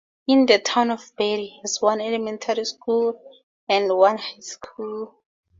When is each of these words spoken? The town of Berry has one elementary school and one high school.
The 0.27 0.59
town 0.65 0.89
of 0.89 1.13
Berry 1.15 1.59
has 1.61 1.79
one 1.79 2.01
elementary 2.01 2.65
school 2.65 3.21
and 3.69 3.95
one 3.95 4.17
high 4.17 4.39
school. 4.39 5.13